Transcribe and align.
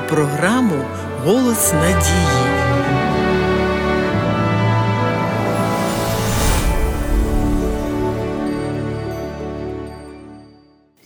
програму 0.00 0.84
Голос 1.24 1.72
надії. 1.72 2.54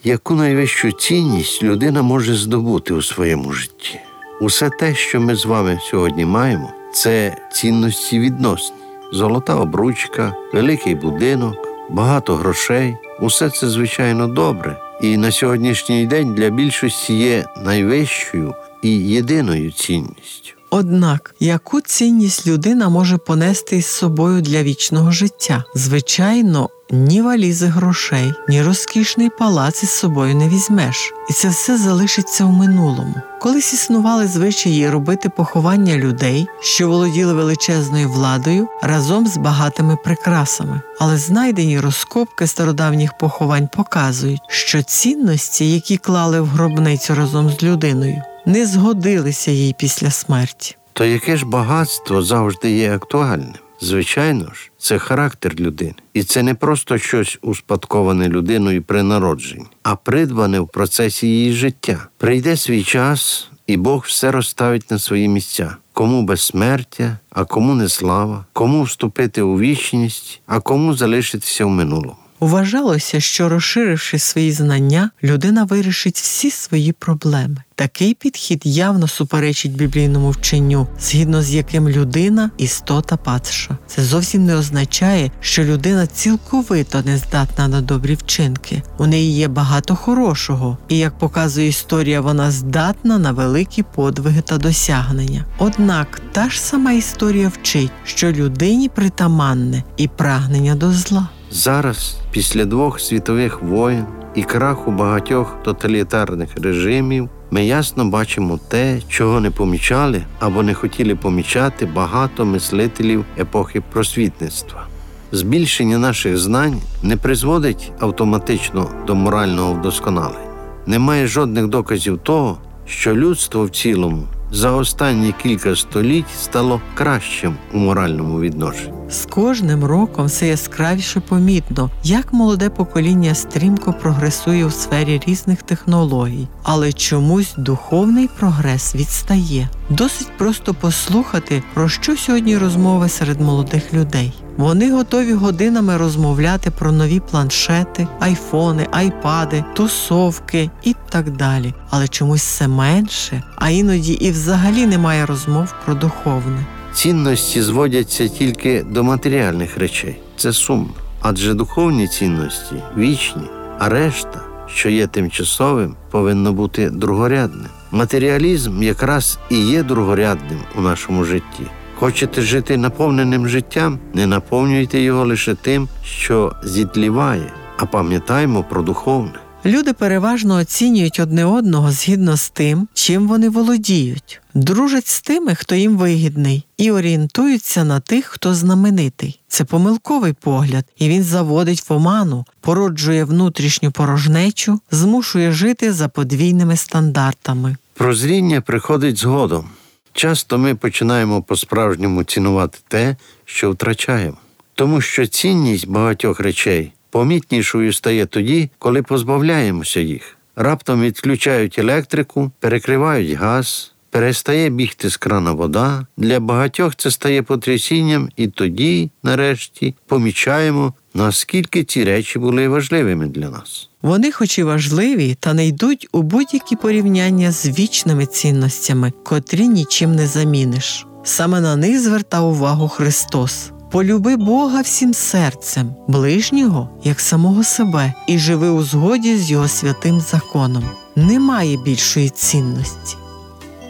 Яку 0.04 0.34
найвищу 0.34 0.92
цінність 0.92 1.62
людина 1.62 2.02
може 2.02 2.34
здобути 2.34 2.94
у 2.94 3.02
своєму 3.02 3.52
житті? 3.52 4.00
Усе 4.40 4.70
те, 4.70 4.94
що 4.94 5.20
ми 5.20 5.34
з 5.34 5.46
вами 5.46 5.78
сьогодні 5.90 6.24
маємо, 6.24 6.72
це 6.92 7.36
цінності 7.52 8.18
відносні, 8.18 8.76
золота 9.12 9.54
обручка, 9.54 10.34
великий 10.52 10.94
будинок, 10.94 11.56
багато 11.90 12.34
грошей. 12.34 12.96
Усе 13.20 13.50
це 13.50 13.68
звичайно 13.68 14.28
добре, 14.28 14.87
і 15.00 15.16
на 15.16 15.32
сьогоднішній 15.32 16.06
день 16.06 16.34
для 16.34 16.50
більшості 16.50 17.14
є 17.14 17.46
найвищою 17.64 18.54
і 18.82 18.90
єдиною 18.90 19.72
цінністю. 19.72 20.57
Однак, 20.70 21.34
яку 21.40 21.80
цінність 21.80 22.46
людина 22.46 22.88
може 22.88 23.18
понести 23.18 23.76
із 23.76 23.86
собою 23.86 24.42
для 24.42 24.62
вічного 24.62 25.10
життя? 25.10 25.64
Звичайно, 25.74 26.70
ні 26.90 27.22
валізи 27.22 27.66
грошей, 27.66 28.32
ні 28.48 28.62
розкішний 28.62 29.30
палац 29.38 29.82
із 29.82 29.90
собою 29.90 30.34
не 30.34 30.48
візьмеш, 30.48 31.12
і 31.30 31.32
це 31.32 31.48
все 31.48 31.78
залишиться 31.78 32.44
в 32.44 32.52
минулому. 32.52 33.14
Колись 33.40 33.72
існували 33.72 34.26
звичаї 34.26 34.90
робити 34.90 35.28
поховання 35.28 35.96
людей, 35.96 36.46
що 36.60 36.88
володіли 36.88 37.32
величезною 37.32 38.08
владою 38.08 38.68
разом 38.82 39.26
з 39.26 39.36
багатими 39.36 39.96
прикрасами. 40.04 40.80
Але 41.00 41.18
знайдені 41.18 41.80
розкопки 41.80 42.46
стародавніх 42.46 43.18
поховань 43.18 43.68
показують, 43.76 44.40
що 44.48 44.82
цінності, 44.82 45.72
які 45.72 45.96
клали 45.96 46.40
в 46.40 46.46
гробницю 46.46 47.14
разом 47.14 47.50
з 47.50 47.62
людиною, 47.62 48.22
не 48.48 48.66
згодилися 48.66 49.50
їй 49.50 49.74
після 49.78 50.10
смерті. 50.10 50.76
То 50.92 51.04
яке 51.04 51.36
ж 51.36 51.46
багатство 51.46 52.22
завжди 52.22 52.70
є 52.70 52.94
актуальним? 52.94 53.54
Звичайно 53.80 54.44
ж, 54.44 54.70
це 54.78 54.98
характер 54.98 55.54
людини, 55.58 55.94
і 56.14 56.22
це 56.22 56.42
не 56.42 56.54
просто 56.54 56.98
щось 56.98 57.38
успадковане 57.42 58.28
людиною 58.28 58.82
при 58.82 59.02
народженні, 59.02 59.66
а 59.82 59.96
придбане 59.96 60.60
в 60.60 60.68
процесі 60.68 61.26
її 61.26 61.52
життя. 61.52 62.08
Прийде 62.16 62.56
свій 62.56 62.82
час, 62.82 63.50
і 63.66 63.76
Бог 63.76 64.04
все 64.06 64.30
розставить 64.30 64.90
на 64.90 64.98
свої 64.98 65.28
місця. 65.28 65.76
Кому 65.92 66.22
безсмертя, 66.22 67.18
а 67.30 67.44
кому 67.44 67.74
не 67.74 67.88
слава, 67.88 68.44
кому 68.52 68.82
вступити 68.82 69.42
у 69.42 69.58
вічність, 69.58 70.40
а 70.46 70.60
кому 70.60 70.94
залишитися 70.94 71.64
в 71.64 71.70
минулому. 71.70 72.16
Вважалося, 72.40 73.20
що 73.20 73.48
розширивши 73.48 74.18
свої 74.18 74.52
знання, 74.52 75.10
людина 75.22 75.64
вирішить 75.64 76.16
всі 76.16 76.50
свої 76.50 76.92
проблеми. 76.92 77.56
Такий 77.74 78.14
підхід 78.14 78.62
явно 78.64 79.08
суперечить 79.08 79.76
біблійному 79.76 80.30
вченню, 80.30 80.86
згідно 81.00 81.42
з 81.42 81.50
яким 81.50 81.88
людина 81.88 82.50
істота 82.58 83.16
падша. 83.16 83.78
Це 83.86 84.04
зовсім 84.04 84.44
не 84.44 84.56
означає, 84.56 85.30
що 85.40 85.64
людина 85.64 86.06
цілковито 86.06 87.02
не 87.02 87.18
здатна 87.18 87.68
на 87.68 87.80
добрі 87.80 88.14
вчинки. 88.14 88.82
У 88.98 89.06
неї 89.06 89.32
є 89.32 89.48
багато 89.48 89.96
хорошого, 89.96 90.78
і 90.88 90.98
як 90.98 91.18
показує 91.18 91.68
історія, 91.68 92.20
вона 92.20 92.50
здатна 92.50 93.18
на 93.18 93.32
великі 93.32 93.82
подвиги 93.82 94.40
та 94.40 94.58
досягнення. 94.58 95.44
Однак 95.58 96.20
та 96.32 96.50
ж 96.50 96.60
сама 96.60 96.92
історія 96.92 97.48
вчить, 97.48 97.92
що 98.04 98.32
людині 98.32 98.88
притаманне 98.88 99.82
і 99.96 100.08
прагнення 100.08 100.74
до 100.74 100.92
зла. 100.92 101.28
Зараз, 101.50 102.16
після 102.30 102.64
двох 102.64 103.00
світових 103.00 103.62
воєн 103.62 104.06
і 104.34 104.42
краху 104.42 104.90
багатьох 104.90 105.56
тоталітарних 105.64 106.48
режимів, 106.62 107.28
ми 107.50 107.64
ясно 107.64 108.04
бачимо 108.04 108.58
те, 108.68 109.00
чого 109.08 109.40
не 109.40 109.50
помічали 109.50 110.22
або 110.38 110.62
не 110.62 110.74
хотіли 110.74 111.14
помічати 111.14 111.86
багато 111.86 112.44
мислителів 112.44 113.24
епохи 113.38 113.82
просвітництва. 113.92 114.86
Збільшення 115.32 115.98
наших 115.98 116.38
знань 116.38 116.80
не 117.02 117.16
призводить 117.16 117.92
автоматично 117.98 118.90
до 119.06 119.14
морального 119.14 119.72
вдосконалення. 119.72 120.48
Немає 120.86 121.26
жодних 121.26 121.66
доказів 121.66 122.18
того, 122.18 122.58
що 122.86 123.16
людство 123.16 123.64
в 123.64 123.70
цілому 123.70 124.22
за 124.52 124.72
останні 124.72 125.34
кілька 125.42 125.76
століть 125.76 126.30
стало 126.38 126.80
кращим 126.94 127.56
у 127.72 127.78
моральному 127.78 128.40
відношенні. 128.40 128.97
З 129.10 129.26
кожним 129.26 129.84
роком 129.84 130.26
все 130.26 130.46
яскравіше 130.46 131.20
помітно, 131.20 131.90
як 132.04 132.32
молоде 132.32 132.70
покоління 132.70 133.34
стрімко 133.34 133.92
прогресує 133.92 134.64
у 134.64 134.70
сфері 134.70 135.20
різних 135.26 135.62
технологій, 135.62 136.48
але 136.62 136.92
чомусь 136.92 137.54
духовний 137.56 138.28
прогрес 138.38 138.94
відстає. 138.94 139.68
Досить 139.90 140.38
просто 140.38 140.74
послухати, 140.74 141.62
про 141.74 141.88
що 141.88 142.16
сьогодні 142.16 142.58
розмови 142.58 143.08
серед 143.08 143.40
молодих 143.40 143.94
людей. 143.94 144.32
Вони 144.56 144.92
готові 144.92 145.32
годинами 145.32 145.96
розмовляти 145.96 146.70
про 146.70 146.92
нові 146.92 147.20
планшети, 147.20 148.08
айфони, 148.20 148.86
айпади, 148.90 149.64
тусовки 149.74 150.70
і 150.82 150.94
так 151.08 151.30
далі. 151.30 151.74
Але 151.90 152.08
чомусь 152.08 152.42
все 152.42 152.68
менше, 152.68 153.42
а 153.56 153.70
іноді 153.70 154.12
і 154.12 154.30
взагалі 154.30 154.86
немає 154.86 155.26
розмов 155.26 155.74
про 155.84 155.94
духовне. 155.94 156.66
Цінності 156.98 157.62
зводяться 157.62 158.28
тільки 158.28 158.82
до 158.82 159.04
матеріальних 159.04 159.78
речей. 159.78 160.16
Це 160.36 160.52
сумно. 160.52 160.94
Адже 161.22 161.54
духовні 161.54 162.08
цінності 162.08 162.74
вічні, 162.96 163.42
а 163.78 163.88
решта, 163.88 164.40
що 164.66 164.88
є 164.88 165.06
тимчасовим, 165.06 165.96
повинно 166.10 166.52
бути 166.52 166.90
другорядним. 166.90 167.66
Матеріалізм 167.90 168.82
якраз 168.82 169.38
і 169.50 169.58
є 169.58 169.82
другорядним 169.82 170.58
у 170.78 170.80
нашому 170.80 171.24
житті. 171.24 171.66
Хочете 171.94 172.42
жити 172.42 172.76
наповненим 172.76 173.48
життям, 173.48 173.98
не 174.14 174.26
наповнюйте 174.26 175.00
його 175.00 175.24
лише 175.24 175.54
тим, 175.54 175.88
що 176.04 176.52
зітліває, 176.64 177.52
а 177.78 177.86
пам'ятаймо 177.86 178.64
про 178.64 178.82
духовне. 178.82 179.38
Люди 179.66 179.92
переважно 179.92 180.54
оцінюють 180.54 181.20
одне 181.20 181.44
одного 181.44 181.92
згідно 181.92 182.36
з 182.36 182.50
тим, 182.50 182.88
чим 182.94 183.28
вони 183.28 183.48
володіють, 183.48 184.40
дружать 184.54 185.06
з 185.06 185.20
тими, 185.20 185.54
хто 185.54 185.74
їм 185.74 185.96
вигідний, 185.96 186.66
і 186.76 186.90
орієнтуються 186.90 187.84
на 187.84 188.00
тих, 188.00 188.26
хто 188.26 188.54
знаменитий. 188.54 189.40
Це 189.48 189.64
помилковий 189.64 190.32
погляд, 190.32 190.84
і 190.98 191.08
він 191.08 191.22
заводить 191.22 191.88
в 191.88 191.92
оману, 191.92 192.44
породжує 192.60 193.24
внутрішню 193.24 193.90
порожнечу, 193.90 194.80
змушує 194.90 195.52
жити 195.52 195.92
за 195.92 196.08
подвійними 196.08 196.76
стандартами. 196.76 197.76
Прозріння 197.94 198.60
приходить 198.60 199.18
згодом. 199.18 199.64
Часто 200.12 200.58
ми 200.58 200.74
починаємо 200.74 201.42
по-справжньому 201.42 202.24
цінувати 202.24 202.78
те, 202.88 203.16
що 203.44 203.70
втрачаємо, 203.70 204.36
тому 204.74 205.00
що 205.00 205.26
цінність 205.26 205.88
багатьох 205.88 206.40
речей 206.40 206.92
помітнішою 207.10 207.92
стає 207.92 208.26
тоді, 208.26 208.70
коли 208.78 209.02
позбавляємося 209.02 210.00
їх. 210.00 210.36
Раптом 210.56 211.02
відключають 211.02 211.78
електрику, 211.78 212.50
перекривають 212.60 213.30
газ, 213.30 213.92
перестає 214.10 214.70
бігти 214.70 215.10
з 215.10 215.16
крана 215.16 215.52
вода. 215.52 216.06
Для 216.16 216.40
багатьох 216.40 216.96
це 216.96 217.10
стає 217.10 217.42
потрясінням, 217.42 218.28
і 218.36 218.48
тоді, 218.48 219.10
нарешті, 219.22 219.94
помічаємо, 220.06 220.94
наскільки 221.14 221.84
ці 221.84 222.04
речі 222.04 222.38
були 222.38 222.68
важливими 222.68 223.26
для 223.26 223.50
нас. 223.50 223.88
Вони, 224.02 224.32
хоч 224.32 224.58
і 224.58 224.62
важливі, 224.62 225.36
та 225.40 225.54
не 225.54 225.66
йдуть 225.66 226.08
у 226.12 226.22
будь-які 226.22 226.76
порівняння 226.76 227.52
з 227.52 227.78
вічними 227.78 228.26
цінностями, 228.26 229.12
котрі 229.24 229.68
нічим 229.68 230.14
не 230.14 230.26
заміниш. 230.26 231.06
Саме 231.24 231.60
на 231.60 231.76
них 231.76 232.00
звертав 232.00 232.48
увагу 232.48 232.88
Христос. 232.88 233.70
Полюби 233.90 234.36
Бога 234.36 234.80
всім 234.80 235.14
серцем, 235.14 235.94
ближнього 236.08 236.88
як 237.04 237.20
самого 237.20 237.64
себе, 237.64 238.12
і 238.26 238.38
живи 238.38 238.68
у 238.70 238.82
згоді 238.82 239.36
з 239.36 239.50
Його 239.50 239.68
святим 239.68 240.20
законом. 240.20 240.84
Немає 241.16 241.76
більшої 241.76 242.28
цінності. 242.28 243.16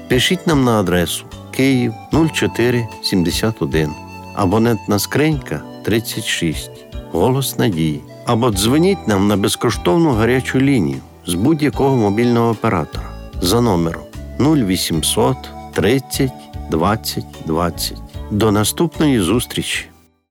Пишіть 0.08 0.46
нам 0.46 0.64
на 0.64 0.80
адресу 0.80 1.24
Київ 1.50 1.94
0471, 2.12 3.90
абонентна 4.34 4.98
скринька 4.98 5.62
36, 5.84 6.70
голос 7.12 7.58
надії. 7.58 8.00
Або 8.26 8.50
дзвоніть 8.50 9.08
нам 9.08 9.28
на 9.28 9.36
безкоштовну 9.36 10.10
гарячу 10.10 10.60
лінію 10.60 11.00
з 11.26 11.34
будь-якого 11.34 11.96
мобільного 11.96 12.50
оператора 12.50 13.10
за 13.42 13.60
номером 13.60 14.02
0800 14.40 15.36
30 15.74 16.32
20 16.70 17.24
20. 17.46 18.07
До 18.30 18.52
наступної 18.52 19.20
зустрічі! 19.20 19.84